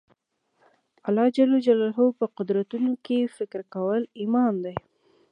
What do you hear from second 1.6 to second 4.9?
جلاله په قدرتونو کښي فکر کول ایمان دئ.